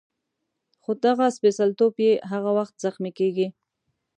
خو 0.81 0.91
دغه 1.05 1.25
سپېڅلتوب 1.35 1.93
یې 2.05 2.11
هغه 2.31 2.51
وخت 2.57 2.75
زخمي 2.85 3.11
کېږي. 3.19 3.47